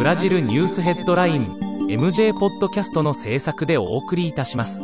[0.00, 1.58] ブラジルニュースヘッドライン
[1.90, 4.82] MJ ポッドキャストの制作でお送りいたします。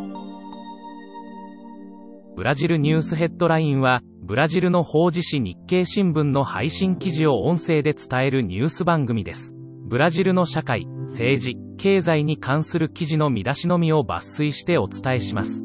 [2.36, 9.54] ブラジルニュースヘッドラインは、ブラジルの法事紙日経新聞の配信記事を音声で伝えるニュース番組です。
[9.86, 15.64] ブラジルの社会、政治、経済に関する記事の見出しのみを抜粋してお伝えします。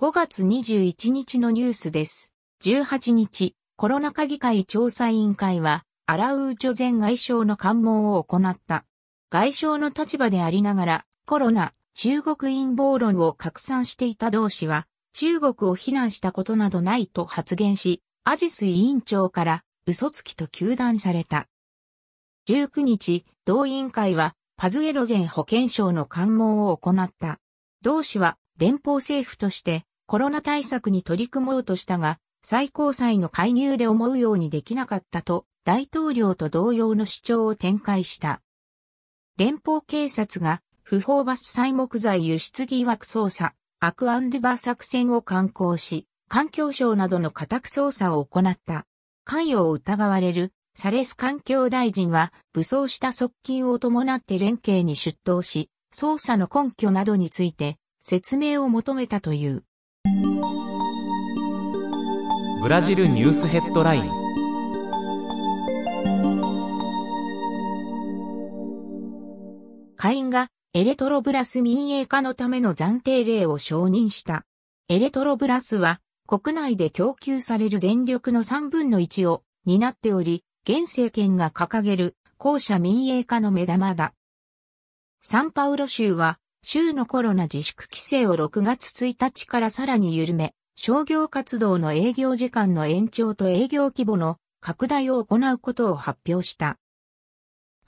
[0.00, 2.34] 5月21日のニュースです。
[2.64, 8.84] 18日、コロナ禍議会調査委員会は、アラウーチョ前外相の喚問を行った。
[9.30, 21.46] 外相の立場でありながら、コロナ、中国陰謀論を拡散していた同氏は、中国を非難したことなどないと発言し、アジス委員長から嘘つきと求断された。
[22.48, 27.38] 19日、同委員会は、パズエロゼン保健省の喚問を行った。
[27.82, 38.40] 同氏は、連邦政府として、コロナ対策に取り組もうとしたが、最高裁の介入で思うようにできなかったと、大統領と同様の主張を展開した。
[39.36, 48.86] 連邦警察が、不法伐採木材輸出疑惑捜査、アクアンデバー作戦を敢行し、環境省などの家宅捜査を行った。
[49.24, 59.64] 関与を疑われるサレス環境大臣は武装した側近を伴って連携に出頭し、捜査の根拠などについて説明を求めたという。
[62.60, 64.10] ブラジルニュースヘッドライン
[69.96, 74.44] 下院がエレトロブラス民営化のための暫定例を承認した。
[74.90, 84.12] エレトロブラスは国内で供給される電力の3分の1を担っており、現政権が掲げる校舎民営化の目玉だ。
[85.22, 96.78] サンパウロ州は州のコロナ自粛規制を6月1日からさらに緩め、商業活動の営業時間の延長と営業規模の拡大を行うことを発表した。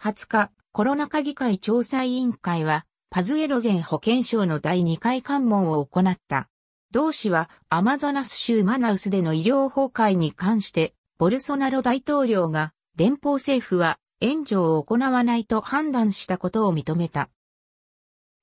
[0.01, 6.49] 20日、コロナ禍議会調査委員会は、パズエロゼン保健省の第2回関門を行った。
[6.93, 17.31] 同氏はアマゾナス州マナウスでの医療崩壊に関して、ボルソナロ大統領が連邦政府は援助を行わないと判断したことを認めた。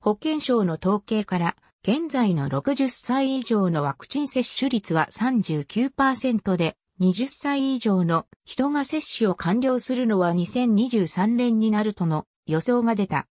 [0.02, 13.28] 保健省の統計から現在の60歳以上のワクチン接種率は39%で、20歳以上の人が接種を完了するのは2023年になるとの予想が出た。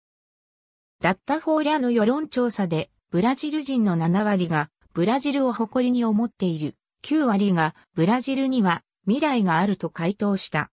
[1.00, 6.74] ダッタフォーリャの世論調査で、ブラジル人の7割がブラジルを誇りに思っている。
[7.02, 10.70] 9割がブラジルには未来があると回答した。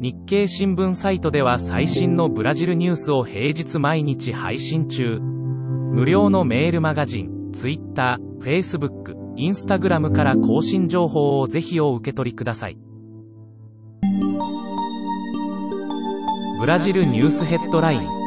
[0.00, 5.18] 日経新聞サイトでは最新のブラジルニュースを平日毎日配信中。
[5.18, 12.78] 無料のメールマガジン、Twitter、Facebook、Instagram から更新情報をぜひお受け取りください。
[16.60, 18.17] ブラジルニュースヘッドライン